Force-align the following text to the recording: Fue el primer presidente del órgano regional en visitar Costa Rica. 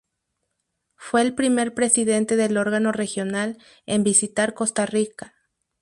Fue 0.95 1.21
el 1.21 1.35
primer 1.35 1.75
presidente 1.75 2.35
del 2.35 2.57
órgano 2.57 2.91
regional 2.91 3.59
en 3.85 4.01
visitar 4.03 4.55
Costa 4.55 4.87
Rica. 4.87 5.35